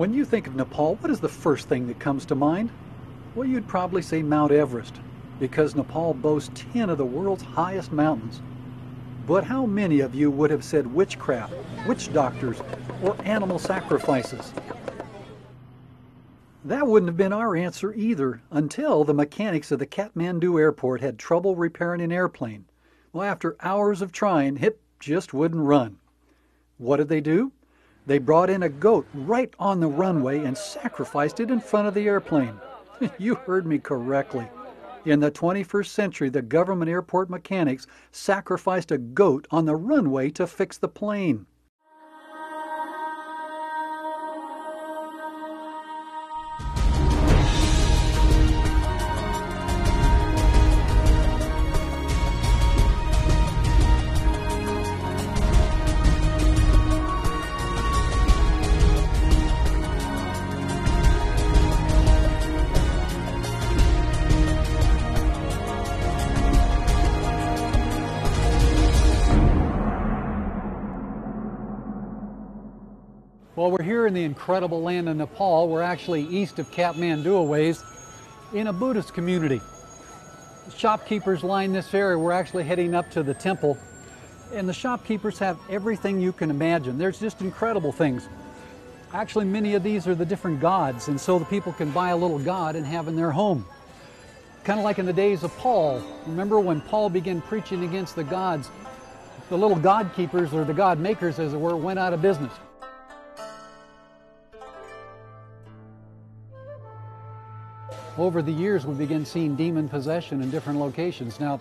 [0.00, 2.70] When you think of Nepal, what is the first thing that comes to mind?
[3.34, 4.94] Well, you'd probably say Mount Everest,
[5.38, 8.40] because Nepal boasts 10 of the world's highest mountains.
[9.26, 11.52] But how many of you would have said witchcraft,
[11.86, 12.62] witch doctors,
[13.02, 14.54] or animal sacrifices?
[16.64, 21.18] That wouldn't have been our answer either until the mechanics of the Kathmandu airport had
[21.18, 22.64] trouble repairing an airplane.
[23.12, 25.98] Well, after hours of trying, it just wouldn't run.
[26.78, 27.52] What did they do?
[28.06, 31.94] They brought in a goat right on the runway and sacrificed it in front of
[31.94, 32.60] the airplane.
[33.18, 34.48] you heard me correctly.
[35.04, 40.46] In the 21st century, the government airport mechanics sacrificed a goat on the runway to
[40.46, 41.46] fix the plane.
[74.20, 75.66] The incredible land of Nepal.
[75.66, 77.82] We're actually east of Kathmandu a ways
[78.52, 79.62] in a Buddhist community.
[80.76, 82.18] Shopkeepers line this area.
[82.18, 83.78] We're actually heading up to the temple.
[84.52, 86.98] And the shopkeepers have everything you can imagine.
[86.98, 88.28] There's just incredible things.
[89.14, 92.16] Actually, many of these are the different gods, and so the people can buy a
[92.16, 93.64] little god and have in their home.
[94.64, 96.02] Kind of like in the days of Paul.
[96.26, 98.68] Remember when Paul began preaching against the gods,
[99.48, 102.52] the little god keepers, or the god makers, as it were, went out of business.
[108.20, 111.40] Over the years we begin seeing demon possession in different locations.
[111.40, 111.58] Now,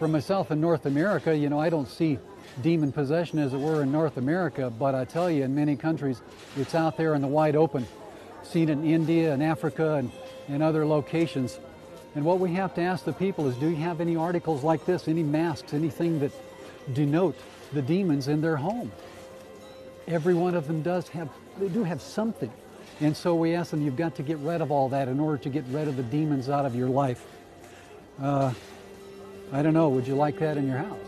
[0.00, 2.18] for myself in North America, you know, I don't see
[2.60, 6.20] demon possession as it were in North America, but I tell you, in many countries,
[6.56, 7.86] it's out there in the wide open.
[8.42, 10.10] Seen in India and Africa and,
[10.48, 11.60] and other locations.
[12.16, 14.84] And what we have to ask the people is, do you have any articles like
[14.86, 16.32] this, any masks, anything that
[16.94, 17.36] denote
[17.72, 18.90] the demons in their home?
[20.08, 22.50] Every one of them does have, they do have something.
[23.00, 25.36] And so we ask them, you've got to get rid of all that in order
[25.38, 27.26] to get rid of the demons out of your life.
[28.20, 28.52] Uh,
[29.52, 30.98] I don't know, would you like that in your house?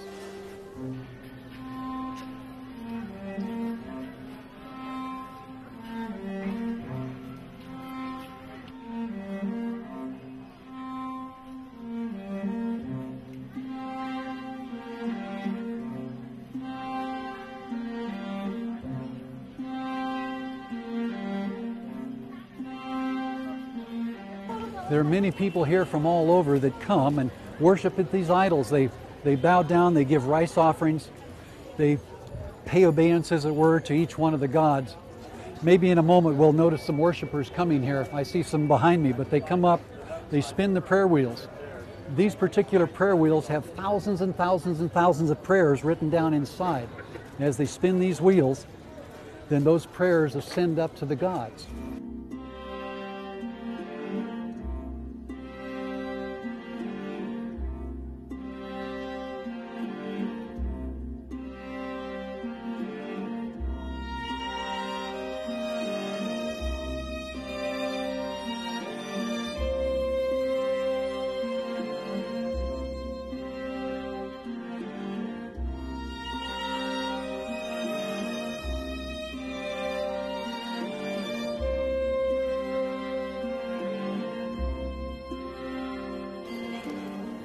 [24.91, 28.71] There are many people here from all over that come and worship at these idols.
[28.71, 28.89] They,
[29.23, 31.11] they bow down, they give rice offerings,
[31.77, 31.99] they
[32.65, 34.97] pay obeisance, as it were, to each one of the gods.
[35.63, 38.09] Maybe in a moment we'll notice some worshipers coming here.
[38.13, 39.81] I see some behind me, but they come up,
[40.31, 41.49] they spin the prayer wheels.
[42.17, 46.89] These particular prayer wheels have thousands and thousands and thousands of prayers written down inside.
[47.41, 48.67] As they spin these wheels,
[49.51, 51.67] then those prayers ascend up to the gods.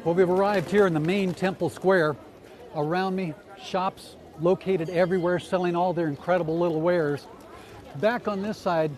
[0.04, 2.18] Well, we've arrived here in the main temple square.
[2.76, 3.34] Around me,
[3.64, 7.26] shops located everywhere selling all their incredible little wares.
[8.02, 8.92] Back on this side,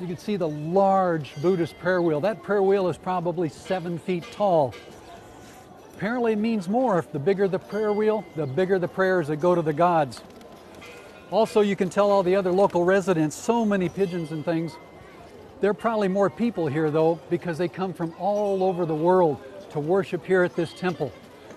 [0.00, 2.18] you can see the large Buddhist prayer wheel.
[2.20, 4.72] That prayer wheel is probably seven feet tall.
[5.96, 6.98] Apparently it means more.
[6.98, 10.22] If the bigger the prayer wheel, the bigger the prayers that go to the gods.
[11.30, 14.74] Also, you can tell all the other local residents, so many pigeons and things.
[15.60, 19.42] There are probably more people here though, because they come from all over the world
[19.70, 21.12] to worship here at this temple.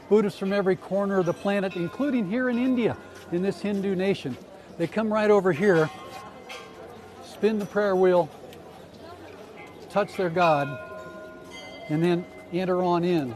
[0.09, 2.97] Buddhists from every corner of the planet, including here in India,
[3.31, 4.37] in this Hindu nation.
[4.77, 5.89] They come right over here,
[7.25, 8.29] spin the prayer wheel,
[9.89, 10.79] touch their God,
[11.89, 13.33] and then enter on in.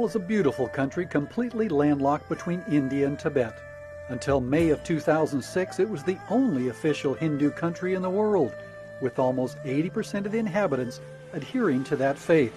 [0.00, 3.58] Nepal is a beautiful country completely landlocked between India and Tibet.
[4.08, 8.54] Until May of 2006, it was the only official Hindu country in the world,
[9.02, 11.02] with almost 80% of the inhabitants
[11.34, 12.54] adhering to that faith.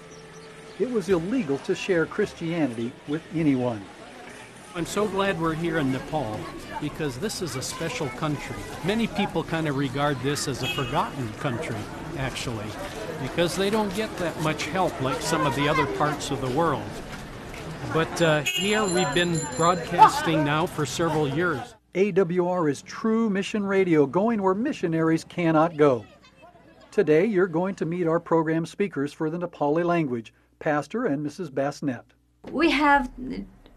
[0.78, 3.84] It was illegal to share Christianity with anyone.
[4.74, 6.40] I'm so glad we're here in Nepal
[6.80, 8.56] because this is a special country.
[8.86, 11.76] Many people kind of regard this as a forgotten country,
[12.16, 12.70] actually,
[13.20, 16.48] because they don't get that much help like some of the other parts of the
[16.48, 16.88] world.
[17.92, 21.74] But uh, here we've been broadcasting now for several years.
[21.94, 26.04] AWR is true mission radio going where missionaries cannot go.
[26.90, 31.50] Today, you're going to meet our program speakers for the Nepali language, Pastor and Mrs.
[31.50, 32.04] Basnet.
[32.50, 33.10] We have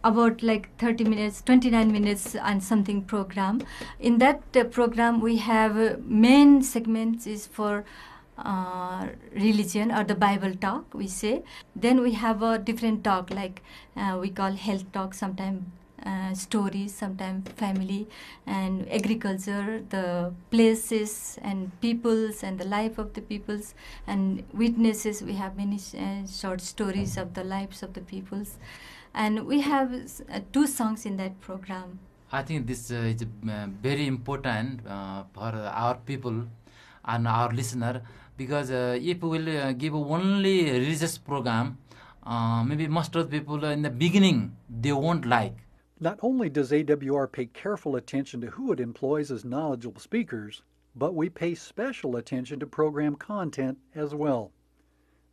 [0.04, 3.62] about like 30 minutes 29 minutes and something program
[4.00, 7.84] in that uh, program we have uh, main segments is for
[8.38, 11.42] uh, religion or the bible talk we say
[11.76, 13.62] then we have a different talk like
[13.96, 15.64] uh, we call health talk sometimes
[16.06, 18.08] uh, stories, sometimes family
[18.46, 23.74] and agriculture, the places and peoples and the life of the peoples
[24.06, 25.24] and witnesses.
[25.24, 28.58] We have many uh, short stories of the lives of the peoples
[29.14, 32.00] and we have uh, two songs in that program.
[32.32, 33.26] I think this is
[33.82, 36.44] very important for our people
[37.06, 38.04] and our listener
[38.38, 41.78] because uh, if we will uh, give only religious program,
[42.66, 45.56] maybe most of the people in the beginning they won't like.
[46.00, 50.62] Not only does AWR pay careful attention to who it employs as knowledgeable speakers,
[50.96, 54.52] but we pay special attention to program content as well.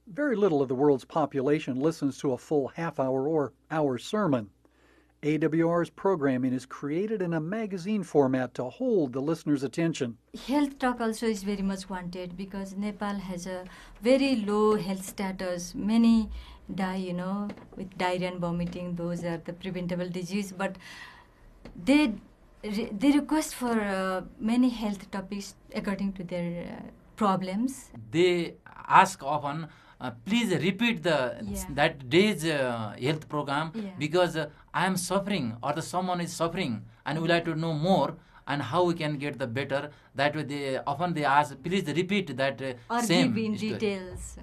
[0.06, 4.50] Very little of the world's population listens to a full half hour or hour sermon.
[5.24, 10.18] AWR's programming is created in a magazine format to hold the listener's attention.
[10.46, 13.64] Health talk also is very much wanted because Nepal has a
[14.02, 15.74] very low health status.
[15.74, 16.28] Many
[16.74, 18.96] die, you know, with diarrhea and vomiting.
[18.96, 20.52] Those are the preventable disease.
[20.52, 20.76] But
[21.74, 22.12] they
[22.62, 26.82] they request for uh, many health topics according to their uh,
[27.16, 27.90] problems.
[28.10, 28.56] They
[28.88, 29.68] ask often
[30.00, 31.64] uh, please repeat the yeah.
[31.70, 33.90] that day's uh, health program yeah.
[33.98, 37.72] because uh, I am suffering or the someone is suffering and we like to know
[37.72, 38.16] more
[38.46, 39.90] and how we can get the better.
[40.14, 43.72] That way, they often they ask, please repeat that uh, or same give in story.
[43.78, 44.38] details.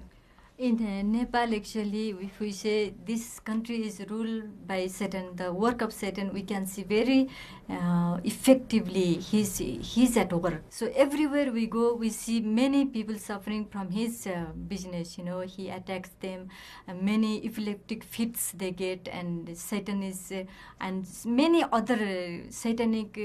[0.58, 5.80] In uh, Nepal, actually, if we say this country is ruled by Satan, the work
[5.80, 7.28] of Satan, we can see very
[7.70, 10.62] uh, effectively he's, he's at work.
[10.68, 15.16] So everywhere we go, we see many people suffering from his uh, business.
[15.16, 16.50] You know, he attacks them,
[16.86, 20.44] uh, many epileptic fits they get, and Satan is, uh,
[20.80, 23.18] and many other uh, satanic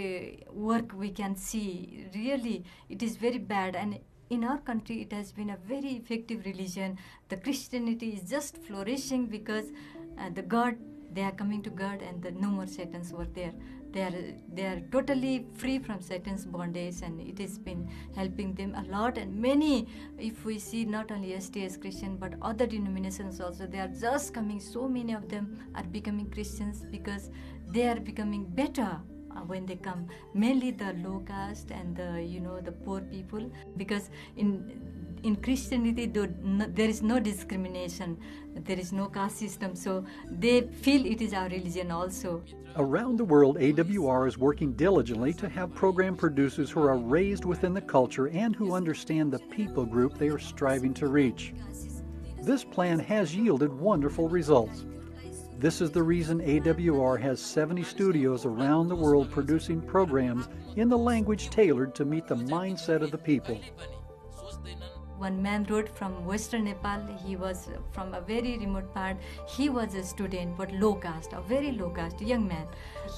[0.50, 2.08] work we can see.
[2.16, 6.46] Really, it is very bad and in our country it has been a very effective
[6.46, 6.98] religion.
[7.30, 9.66] The christianity is just flourishing because
[10.20, 10.78] uh, the god
[11.14, 13.54] they are coming to god and the no more satans were there.
[13.92, 18.76] They are they are totally free from satan's bondage and it has been helping them
[18.76, 19.18] a lot.
[19.18, 19.88] And many
[20.20, 24.60] if we see not only sts christian but other denominations also they are just coming.
[24.60, 27.30] So many of them are becoming christians because
[27.70, 29.00] they are becoming better
[29.38, 33.50] uh, when they come mainly the low caste and the you know the poor people.
[33.76, 34.52] Because in
[35.24, 38.18] in christianity there is no discrimination.
[38.56, 39.76] There is no caste system.
[39.76, 42.44] So they feel it is our religion also.
[42.76, 47.74] Around the world awr is working diligently to have program producers who are raised within
[47.74, 51.54] the culture and who understand the people group they are striving to reach.
[52.42, 54.86] This plan has yielded wonderful results
[55.60, 60.98] this is the reason AWR has 70 studios around the world producing programs in the
[60.98, 63.60] language tailored to meet the mindset of the people.
[65.18, 67.02] One man wrote from Western Nepal.
[67.26, 69.18] He was from a very remote part.
[69.48, 72.68] He was a student, but low caste, a very low caste, young man.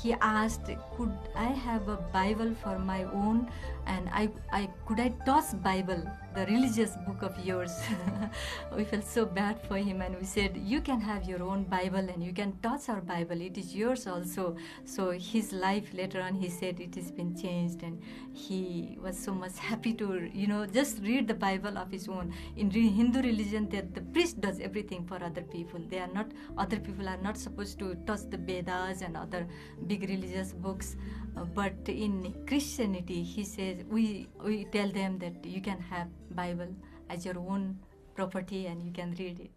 [0.02, 3.50] He asked, "Could I have a Bible for my own?"
[3.86, 6.04] And I, I could I toss Bible
[6.36, 7.82] the religious book of yours.
[8.76, 11.98] we felt so bad for him and we said, You can have your own Bible
[11.98, 13.42] and you can toss our Bible.
[13.42, 14.56] It is yours also.
[14.86, 18.02] So his life later on, he said it has been changed and
[18.34, 22.34] he was so much happy to, you know, just read the Bible of his own.
[22.56, 25.82] In Hindu religion, that the priest does everything for other people.
[25.90, 29.48] They are not, other people are not supposed to touch the Vedas and other
[29.88, 30.96] big religious books.
[31.36, 36.74] Uh, but in Christianity, he says, we, we tell them that you can have Bible
[37.10, 37.80] as your own
[38.16, 39.52] property and you can read it.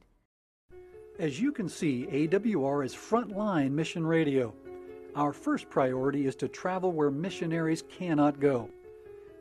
[1.18, 4.54] As you can see, AWR is frontline mission radio.
[5.14, 8.70] Our first priority is to travel where missionaries cannot go.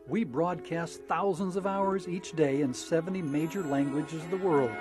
[0.08, 4.72] We broadcast thousands of hours each day in 70 major languages of the world.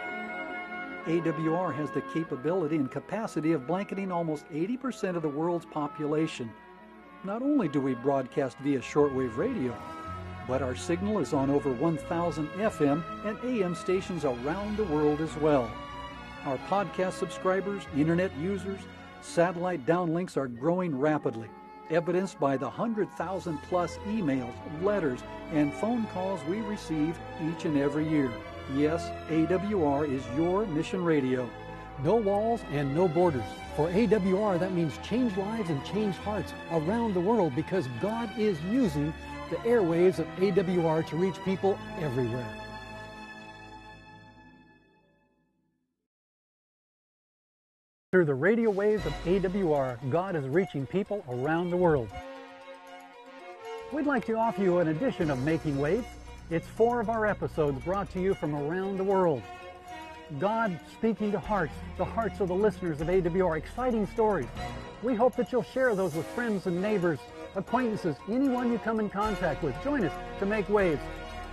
[1.06, 6.50] AWR has the capability and capacity of blanketing almost 80% of the world's population.
[7.24, 9.76] Not only do we broadcast via shortwave radio,
[10.46, 15.34] but our signal is on over 1,000 FM and AM stations around the world as
[15.36, 15.70] well.
[16.44, 18.80] Our podcast subscribers, internet users,
[19.20, 21.48] satellite downlinks are growing rapidly,
[21.90, 25.20] evidenced by the 100,000 plus emails, letters,
[25.52, 27.18] and phone calls we receive
[27.48, 28.30] each and every year.
[28.74, 31.48] Yes, AWR is your mission radio.
[32.02, 33.44] No walls and no borders.
[33.76, 38.60] For AWR, that means change lives and change hearts around the world because God is
[38.62, 39.12] using
[39.50, 42.46] the airwaves of AWR to reach people everywhere.
[48.12, 52.08] Through the radio waves of AWR, God is reaching people around the world.
[53.92, 56.08] We'd like to offer you an edition of Making Waves.
[56.50, 59.44] It's four of our episodes brought to you from around the world.
[60.40, 64.48] God speaking to hearts, the hearts of the listeners of AWR, exciting stories.
[65.04, 67.20] We hope that you'll share those with friends and neighbors,
[67.54, 69.80] acquaintances, anyone you come in contact with.
[69.84, 71.00] Join us to make waves.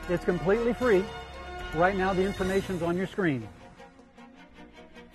[0.09, 1.05] It's completely free.
[1.75, 3.47] Right now, the information's on your screen.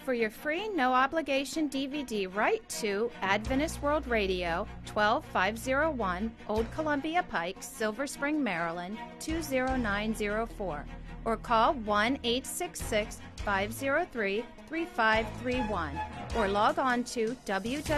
[0.04, 7.58] For your free, no obligation DVD, write to Adventist World Radio, 12501 Old Columbia Pike,
[7.60, 10.84] Silver Spring, Maryland, 20904,
[11.24, 16.00] or call 1 866 503 3531,
[16.36, 17.92] or log on to www.awr.org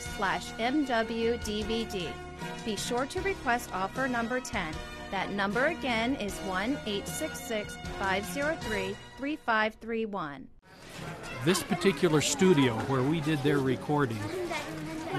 [0.00, 2.12] slash mwdvd.
[2.64, 4.72] Be sure to request offer number 10.
[5.10, 10.46] That number again is 1 866 503 3531.
[11.44, 14.18] This particular studio where we did their recording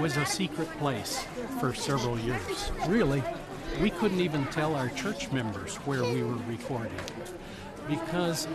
[0.00, 1.26] was a secret place
[1.60, 2.72] for several years.
[2.86, 3.22] Really?
[3.82, 6.92] We couldn't even tell our church members where we were recording
[7.88, 8.48] because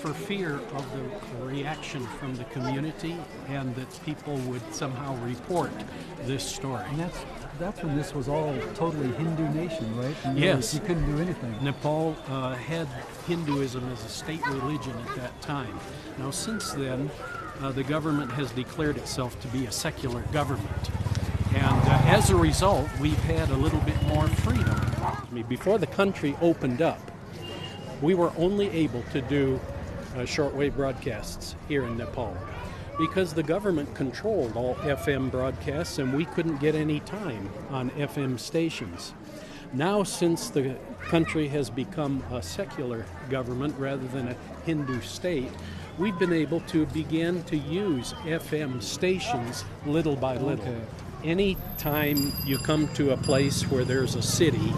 [0.00, 3.16] for fear of the reaction from the community
[3.48, 5.70] and that people would somehow report
[6.24, 6.84] this story.
[7.58, 10.16] That's when this was all totally Hindu nation, right?
[10.24, 10.74] And Yes.
[10.74, 11.54] You couldn't do anything.
[11.62, 12.88] Nepal uh, had
[13.26, 15.78] Hinduism as a state religion at that time.
[16.18, 17.10] Now, since then,
[17.60, 20.90] uh, the government has declared itself to be a secular government.
[21.54, 24.80] And uh, as a result, we've had a little bit more freedom.
[24.98, 27.10] I mean, before the country opened up,
[28.00, 29.60] we were only able to do
[30.14, 32.36] uh, shortwave broadcasts here in Nepal
[32.98, 38.38] because the government controlled all FM broadcasts and we couldn't get any time on FM
[38.38, 39.14] stations.
[39.72, 45.50] Now, since the country has become a secular government rather than a Hindu state,
[45.98, 50.66] we've been able to begin to use FM stations little by little.
[50.66, 50.80] Okay.
[51.24, 54.72] Anytime you come to a place where there's a city,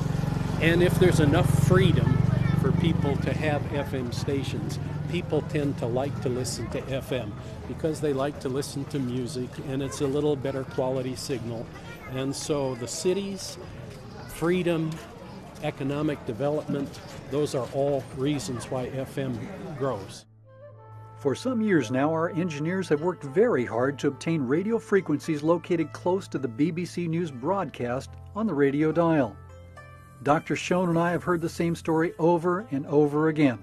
[0.60, 2.16] and if there's enough freedom
[2.60, 4.78] for people to have FM stations,
[5.10, 7.32] people tend to like to listen to FM
[7.68, 11.66] because they like to listen to music and it's a little better quality signal.
[12.12, 13.58] And so the cities,
[14.28, 14.90] freedom,
[15.62, 19.36] economic development, those are all reasons why FM
[19.78, 20.26] grows.
[21.18, 25.90] For some years now, our engineers have worked very hard to obtain radio frequencies located
[25.94, 29.34] close to the BBC News broadcast on the radio dial.
[30.22, 30.54] Dr.
[30.54, 33.58] Schoun and I have heard the same story over and over again.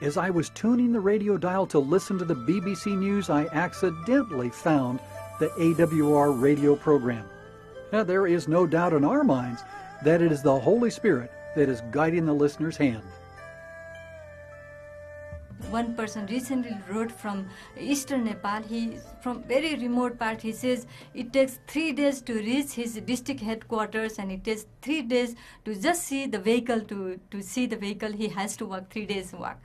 [0.00, 4.50] As I was tuning the radio dial to listen to the BBC News, I accidentally
[4.50, 4.98] found
[5.38, 7.24] the AWR radio program.
[7.92, 9.62] Now, there is no doubt in our minds
[10.04, 13.02] that it is the Holy Spirit that is guiding the listener's hand.
[15.70, 17.38] one person recently wrote from
[17.92, 18.80] eastern nepal he
[19.20, 24.18] from very remote part he says it takes three days to reach his district headquarters
[24.18, 25.34] and it takes three days
[25.64, 29.06] to just see the vehicle to to see the vehicle he has to walk three
[29.14, 29.58] days walk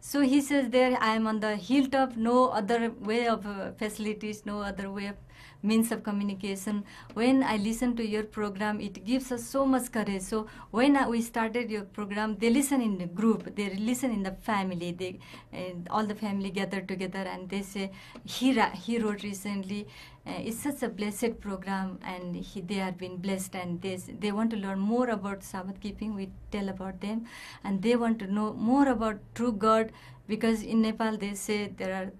[0.00, 4.44] so he says there i am on the hilltop no other way of uh, facilities
[4.46, 5.16] no other way of
[5.62, 6.84] means of communication.
[7.14, 10.22] When i listen to your program it gives us so much courage.
[10.22, 14.32] So when we started your program they listen in the group they listen in the
[14.32, 15.18] family they
[15.52, 17.90] and all the family gather together and they say
[18.24, 18.52] he,
[18.86, 19.86] he wrote recently
[20.28, 24.30] uh, it's such a blessed program and he, they have been blessed and they, they
[24.30, 26.14] want to learn more about sabbath keeping.
[26.14, 27.24] We tell about them.
[27.64, 29.90] And they want to know more about true god
[30.26, 32.12] because in nepal they say there are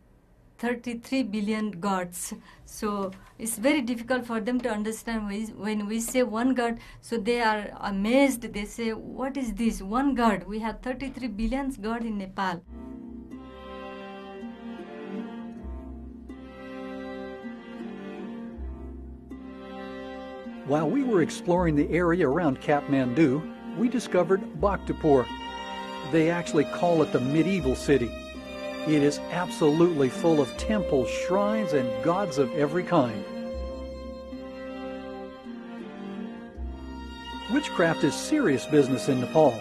[0.59, 2.35] 33 billion gods.
[2.65, 7.41] So it's very difficult for them to understand when we- say one god so they
[7.41, 8.53] are amazed.
[8.53, 9.81] They say what is this?
[9.83, 10.45] One god?
[10.45, 12.63] We have 33 billion god in nepal.
[20.67, 23.31] While we were exploring the area around Kathmandu,
[23.79, 25.27] we discovered Bhaktapur.
[26.13, 28.11] They actually call it the medieval city.
[28.87, 33.25] It is absolutely full of temples, shrines, and gods of every kind.
[37.53, 39.61] Witchcraft is serious business in Nepal.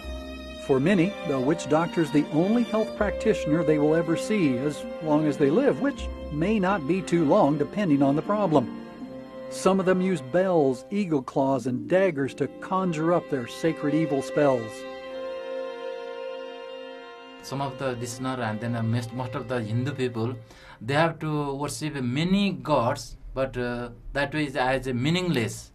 [0.66, 4.84] For many, the witch doctor is the only health practitioner they will ever see as
[5.02, 8.86] long as they live, which may not be too long depending on the problem.
[9.50, 14.20] Some of them use bells, eagle claws, and daggers to conjure up their sacred evil
[14.20, 14.72] spells
[17.48, 20.34] some of the listener and then uh, most, most of the Hindu people,
[20.80, 25.72] they have to worship many gods, but uh, that way is as meaningless.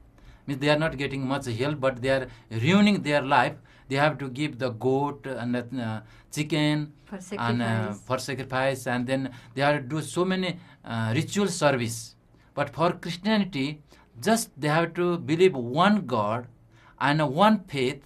[0.47, 3.55] Means they are not getting much help, but they are ruining their life.
[3.89, 6.01] They have to give the goat and uh,
[6.31, 8.01] chicken For and uh, sacrifice.
[8.07, 12.15] for sacrifice, and then they have to do so many uh, ritual service.
[12.53, 13.81] But for Christianity,
[14.21, 16.47] just they have to believe one God
[16.99, 18.03] and one faith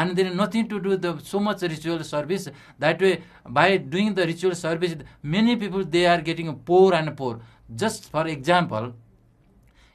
[0.00, 2.44] and there is nothing to do the so much ritual service.
[2.84, 3.12] That way
[3.58, 4.94] by doing the ritual service
[5.36, 7.34] many people they are getting poor and poor.
[7.82, 8.86] Just for example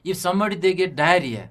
[0.03, 1.43] if somebody they get diarrhea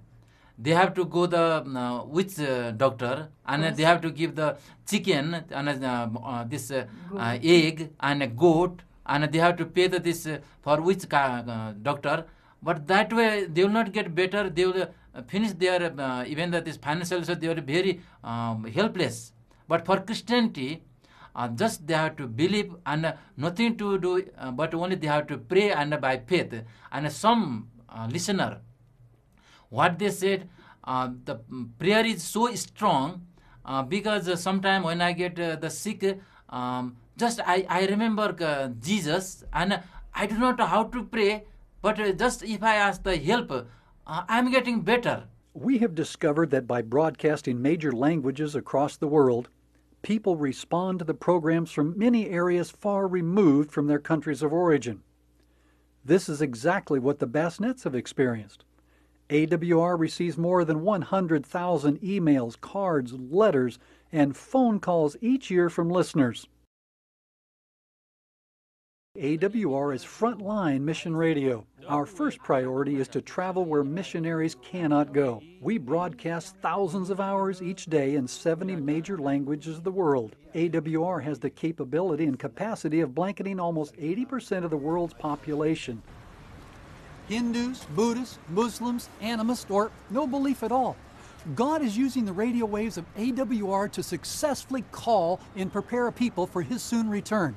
[0.64, 1.44] they have to go the
[1.82, 4.48] uh, witch uh, doctor and uh, they have to give the
[4.90, 6.84] chicken and uh, uh, this uh,
[7.16, 11.08] uh, egg and a goat and they have to pay the, this uh, for witch
[11.08, 12.16] ca- uh, doctor.
[12.62, 14.42] But that way they will not get better.
[14.50, 14.86] They will uh,
[15.26, 19.32] finish their uh, even that is financial so they are very um, helpless.
[19.68, 20.82] But for christianity
[21.34, 25.06] uh, just they have to believe and uh, nothing to do uh, but only they
[25.06, 26.54] have to pray and by faith.
[26.92, 28.60] And some uh, listener
[29.70, 30.48] what they said
[30.84, 33.26] uh, the mm, prayer is so strong
[33.64, 36.18] uh, because uh, sometime when i get uh, the sick
[36.50, 39.80] um, just I, I remember uh, jesus and
[40.14, 41.44] i do not know how to pray
[41.82, 43.52] but uh, just if i ask the help
[44.10, 49.48] uh, i'm getting better We have discovered that by broadcasting major languages across the world,
[50.02, 55.02] people respond to the programs from many areas far removed from their countries of origin.
[56.04, 58.64] This is exactly what the Basnets have experienced.
[59.28, 63.78] AWR receives more than 100,000 emails, cards, letters,
[64.12, 66.46] and phone calls each year from listeners.
[69.18, 71.66] AWR is frontline mission radio.
[71.88, 75.42] Our first priority is to travel where missionaries cannot go.
[75.60, 80.36] We broadcast thousands of hours each day in 70 major languages of the world.
[80.54, 86.00] AWR has the capability and capacity of blanketing almost 80% of the world's population.
[87.28, 90.94] Hindus, Buddhists, Muslims, animists, or no belief at all.
[91.56, 96.46] God is using the radio waves of AWR to successfully call and prepare a people
[96.46, 97.56] for His soon return.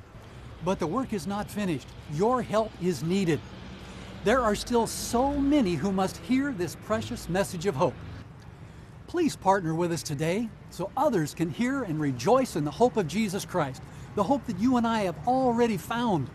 [0.66, 1.88] But the work is not finished.
[2.14, 3.40] Your help is needed.
[4.24, 7.96] There are still so many who must hear this precious message of hope.
[9.08, 13.08] Please partner with us today so others can hear and rejoice in the hope of
[13.08, 13.82] Jesus Christ,
[14.16, 16.30] the hope that you and I have already found.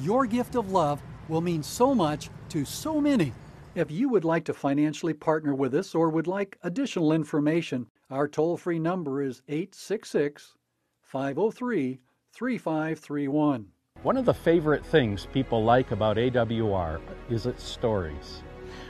[0.00, 3.32] Your gift of love will mean so much to so many.
[3.74, 8.28] If you would like to financially partner with us or would like additional information, our
[8.28, 10.54] toll free number is 866
[11.02, 11.98] 503
[12.32, 13.66] 3531.
[14.02, 18.42] One of the favorite things people like about AWR is its stories.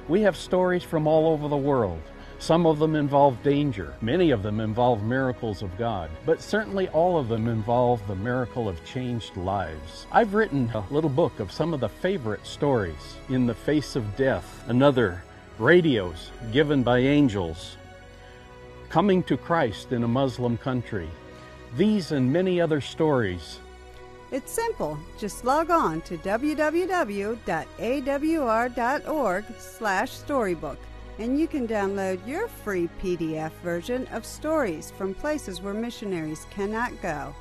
[0.07, 2.03] We have stories from all over the world.
[2.41, 7.19] Some of them involve danger, many of them involve miracles of God, but certainly all
[7.19, 10.07] of them involve the miracle of changed lives.
[10.13, 14.17] I've written a little book of some of the favorite stories In the Face of
[14.17, 15.23] Death, another,
[15.59, 17.77] Radios Given by Angels,
[18.89, 21.09] Coming to Christ in a Muslim Country.
[21.77, 23.61] These and many other stories
[24.31, 24.99] It's simple.
[25.19, 26.65] Just log on to www.awr.org
[29.59, 30.79] slash storybook
[31.19, 36.93] and you can download your free PDF version of stories from places where missionaries cannot
[37.03, 37.35] go.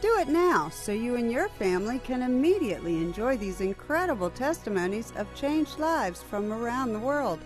[0.00, 5.32] Do it now so you and your family can immediately enjoy these incredible testimonies of
[5.34, 7.40] changed lives from around the world.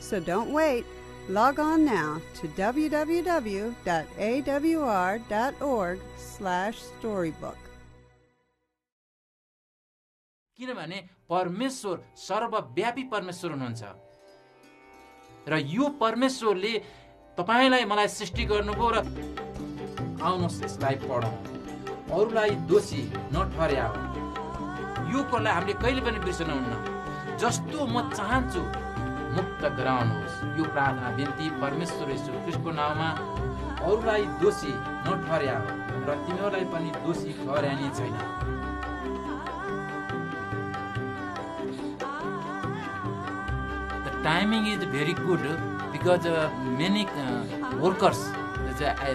[0.00, 0.84] So don't wait.
[1.28, 3.18] Log on now to www.awr.org
[6.16, 7.56] slash storybook.
[10.58, 10.98] किनभने
[11.30, 11.96] परमेश्वर
[12.28, 13.82] सर्वव्यापी परमेश्वर हुनुहुन्छ।
[15.48, 16.72] र यो परमेश्वरले
[17.40, 18.96] तपाईँलाई मलाई सृष्टि गर्नुभयो र
[20.20, 21.34] आउनुहोस् यसलाई पढौँ।
[22.12, 23.96] अरूलाई दोषी नठहर्या हो
[25.12, 26.72] यो कुरालाई हामीले कहिले पनि बिर्सनुहुन्न
[27.40, 28.60] जस्तो म चाहन्छु
[29.36, 33.08] मुक्त गराउनुहोस्। यो प्रार्थना बिन्ती परमेश्वर यीशु ख्रिस्टको नाममा
[33.84, 34.72] अरूलाई दोषी
[35.06, 35.56] नठहर्या
[36.06, 38.16] र तिनीहरूलाई पनि दोषी ठहर्याने छैन।
[44.04, 45.44] The timing is very good
[45.92, 46.26] because
[46.78, 47.04] many
[47.82, 48.20] workers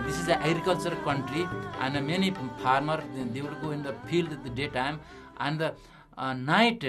[0.05, 1.41] this is a agriculture country
[1.85, 2.29] and many
[2.63, 4.99] farmer they will go in the field day time
[5.47, 5.63] and the
[6.49, 6.85] night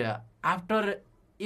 [0.52, 0.82] after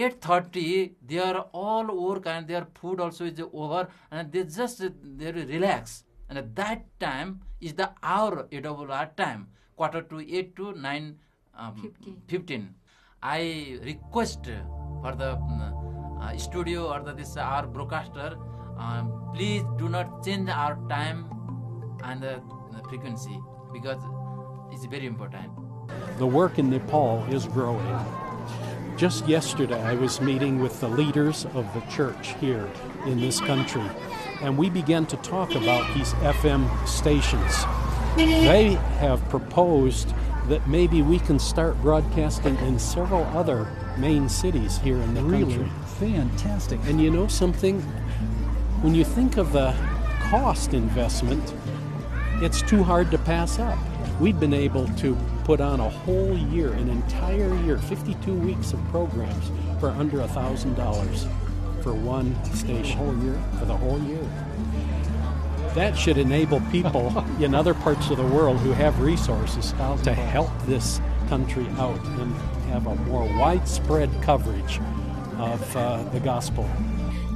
[0.03, 2.49] at the daytime, and the uh, night uh, after 8.30 they are all work and
[2.49, 7.41] their food also is over and they just uh, they relax and at that time
[7.61, 11.17] is the hour AWR time quarter to 8 to 9
[11.57, 12.23] um, 15.
[12.27, 12.75] 15
[13.23, 14.47] I request
[15.03, 18.37] for the um, uh, studio or the, this our broadcaster
[18.79, 21.27] um, please do not change our time
[22.05, 23.41] and the, the frequency
[23.73, 24.03] because
[24.73, 25.53] it's very important
[26.19, 28.24] The work in Nepal is growing.
[28.97, 32.71] Just yesterday, I was meeting with the leaders of the church here
[33.07, 33.83] in this country,
[34.41, 37.65] and we began to talk about these FM stations.
[38.17, 40.15] They have proposed
[40.49, 43.67] that maybe we can start broadcasting in several other
[43.99, 45.73] main cities here in the Really country.
[45.99, 46.79] fantastic.
[46.85, 47.81] And you know something?
[48.81, 49.75] When you think of the
[50.31, 51.53] cost investment,
[52.37, 53.79] it's too hard to pass up.
[54.21, 58.83] We've been able to put on a whole year, an entire year, 52 weeks of
[58.89, 59.51] programs
[59.81, 61.27] for under a thousand dollars
[61.83, 62.97] for one station.
[62.97, 63.39] whole year?
[63.59, 64.23] For the whole year.
[65.75, 69.73] That should enable people in other parts of the world who have resources
[70.05, 72.35] to help this country out and
[72.71, 74.81] have a more widespread coverage
[75.39, 76.69] of uh, the gospel.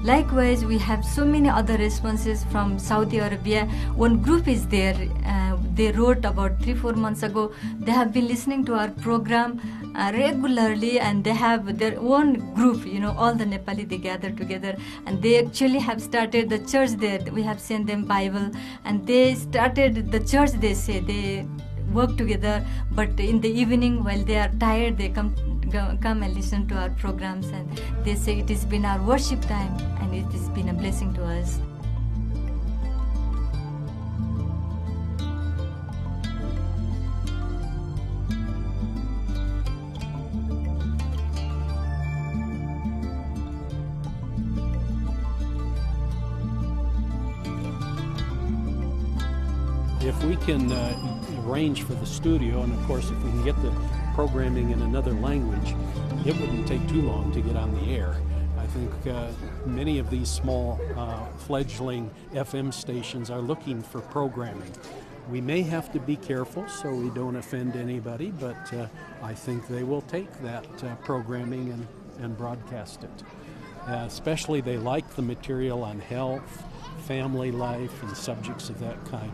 [0.05, 3.67] Likewise, we have so many other responses from Saudi Arabia.
[3.95, 4.97] One group is there.
[5.27, 7.53] Uh, they wrote about three, four months ago.
[7.81, 9.61] They have been listening to our program
[9.97, 12.87] uh, regularly, and they have their own group.
[12.87, 16.91] You know, all the Nepali they gather together, and they actually have started the church
[16.91, 17.21] there.
[17.33, 18.51] We have sent them Bible,
[18.85, 20.53] and they started the church.
[20.53, 21.47] They say they
[21.93, 25.35] work together, but in the evening while they are tired, they come
[25.71, 29.77] come and listen to our programs and they say it has been our worship time
[30.01, 31.61] and it has been a blessing to us.
[50.01, 53.61] If we can uh, arrange for the studio, and of course, if we can get
[53.63, 53.73] the
[54.19, 55.77] programming in another language,
[56.27, 58.17] it wouldn't take too long to get on the air.
[58.59, 59.31] I think uh,
[59.65, 64.73] many of these small uh, fledgling FM stations are looking for programming.
[65.31, 68.89] We may have to be careful so we don't offend anybody, but uh,
[69.23, 71.87] I think they will take that uh, programming and,
[72.21, 73.23] and broadcast it.
[73.87, 76.65] Uh, especially, they like the material on health,
[77.07, 79.31] family life, and subjects of that kind.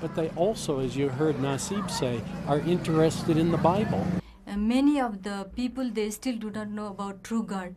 [0.00, 4.06] But they also, as you heard Nasib say, are interested in the Bible.
[4.66, 7.74] Many of the people they still do not know about true God.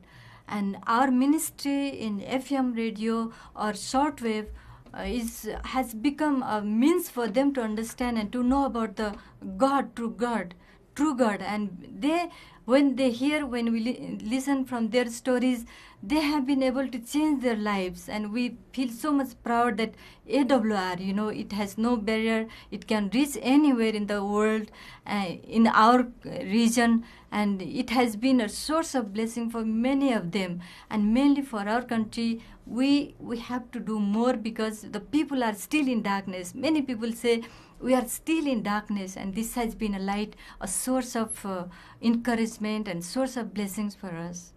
[0.47, 4.47] And our ministry in FM radio or shortwave
[4.93, 9.15] uh, is has become a means for them to understand and to know about the
[9.57, 10.55] God, true God,
[10.95, 11.41] true God.
[11.41, 12.29] And they,
[12.65, 15.65] when they hear, when we li- listen from their stories,
[16.03, 18.09] they have been able to change their lives.
[18.09, 19.93] And we feel so much proud that
[20.27, 22.47] AWR, you know, it has no barrier.
[22.71, 24.71] It can reach anywhere in the world,
[25.05, 30.31] uh, in our region, and it has been a source of blessing for many of
[30.31, 32.41] them, and mainly for our country.
[32.65, 36.53] We we have to do more because the people are still in darkness.
[36.55, 37.43] Many people say
[37.81, 41.65] we are still in darkness, and this has been a light, a source of uh,
[42.01, 44.53] encouragement and source of blessings for us.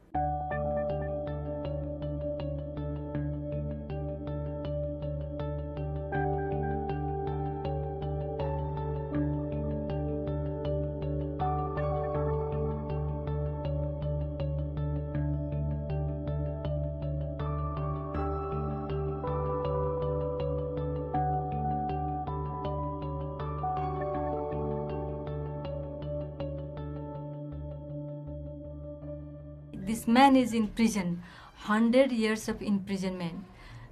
[30.07, 31.23] Man is in prison.
[31.67, 33.45] 100 years of imprisonment.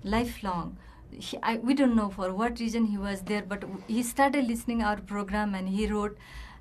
[0.04, 0.76] Lifelong.
[1.10, 4.82] He, I, we don't know for what reason he was there but he started listening
[4.82, 6.16] our program and he wrote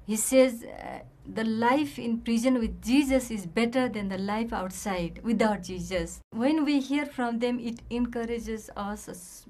[0.06, 5.22] he says uh, the life in prison with jesus is better than the life outside
[5.24, 6.20] without jesus.
[6.32, 9.46] When we hear from them it encourages us s-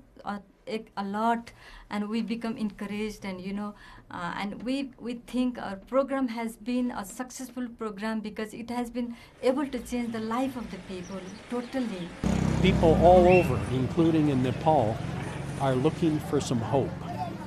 [0.67, 1.51] a, a- a lot
[1.89, 3.73] and we become encouraged and you know
[4.11, 8.89] uh, and we we think our program has been a successful program because it has
[8.89, 11.19] been able to change the life of the people
[11.49, 12.07] totally
[12.61, 14.95] People all over, including in Nepal,
[15.59, 16.91] are looking for some hope.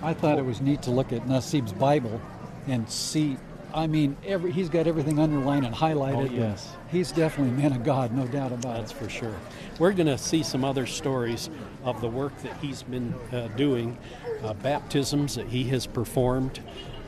[0.02, 2.20] I thought it was neat to look at Nasib's Bible
[2.66, 3.36] and see
[3.74, 6.30] I mean, every, he's got everything underlined and highlighted.
[6.30, 6.76] Oh, yes.
[6.90, 8.96] He's definitely a man of God, no doubt about That's it.
[8.96, 9.34] for sure.
[9.80, 11.50] We're going to see some other stories
[11.82, 13.98] of the work that he's been uh, doing,
[14.44, 16.60] uh, baptisms that he has performed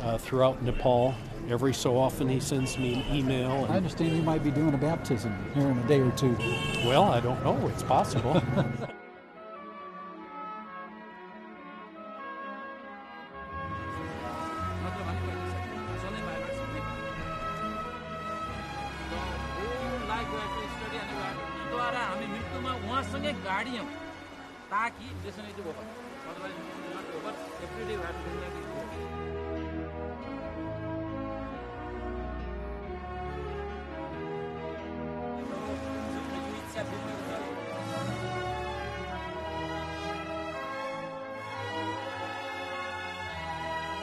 [0.03, 1.15] uh, throughout Nepal.
[1.49, 3.69] Every so often, he sends me an email.
[3.71, 6.37] I understand you might be doing a baptism here in a day or two.
[6.85, 7.69] well, I don't know.
[7.69, 8.43] It's possible.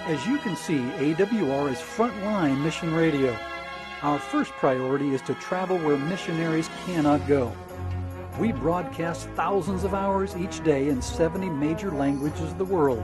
[0.05, 3.33] As you can see, AWR is frontline mission radio.
[4.01, 7.55] Our first priority is to travel where missionaries cannot go.
[8.37, 12.99] We broadcast thousands of hours each day in 70 major languages of the world.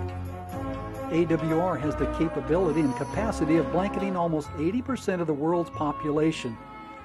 [1.10, 6.58] AWR has the capability and capacity of blanketing almost 80% of the world's population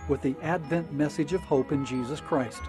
[0.09, 2.63] with the Advent message of hope in Jesus Christ.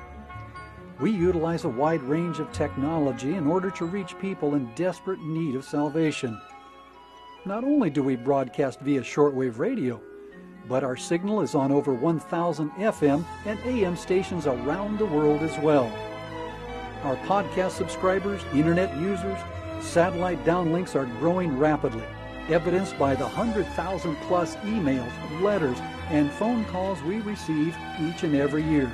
[0.99, 5.55] We utilize a wide range of technology in order to reach people in desperate need
[5.55, 6.39] of salvation.
[7.45, 10.01] Not only do we broadcast via shortwave radio,
[10.67, 15.55] but our signal is on over 1,000 FM and AM stations around the world as
[15.59, 15.85] well.
[17.03, 19.37] Our podcast subscribers, internet users,
[19.79, 22.05] satellite downlinks are growing rapidly,
[22.49, 25.77] evidenced by the 100,000 plus emails, letters,
[26.09, 28.91] and phone calls we receive each and every year.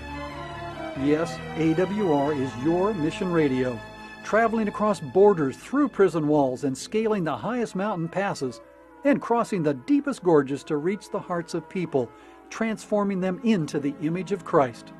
[1.01, 3.79] Yes, AWR is your mission radio,
[4.23, 8.61] traveling across borders through prison walls and scaling the highest mountain passes
[9.03, 12.09] and crossing the deepest gorges to reach the hearts of people,
[12.49, 14.93] transforming them into the image of Christ.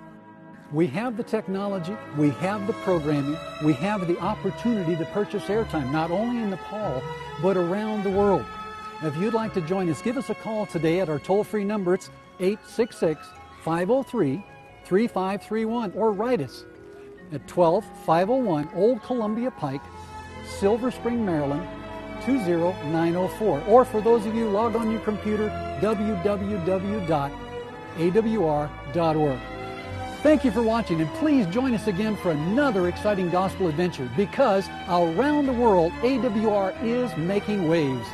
[0.72, 5.92] We have the technology, we have the programming, we have the opportunity to purchase airtime,
[5.92, 7.04] not only in Nepal,
[7.42, 8.46] but around the world.
[9.04, 11.66] If you'd like to join us, give us a call today at our toll free
[11.66, 11.94] number.
[11.94, 13.28] It's 866
[13.64, 14.44] 503
[14.86, 16.66] 3531, or write us
[17.32, 19.82] at 12501 Old Columbia Pike,
[20.46, 21.68] Silver Spring, Maryland
[22.26, 23.64] 20904.
[23.68, 25.50] Or for those of you, log on your computer,
[25.82, 27.12] www.awr.org.
[30.22, 34.70] Thank you for watching, and please join us again for another exciting gospel adventure because
[34.88, 38.08] around the world, AWR is making waves.